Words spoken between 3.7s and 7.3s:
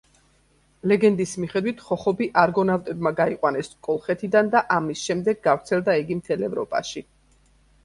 კოლხეთიდან და ამის შემდეგ გავრცელდა იგი მთელ ევროპაში.